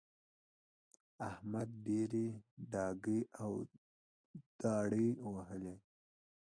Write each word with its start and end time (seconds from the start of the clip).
احمد 1.29 1.69
ډېرې 1.85 2.25
ډاکې 2.71 3.19
او 3.43 3.51
داړې 4.61 5.07
ووهلې. 5.23 5.75